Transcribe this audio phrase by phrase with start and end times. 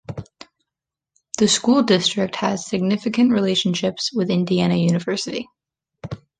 [1.37, 5.47] The school district has significant relationships with Indiana University.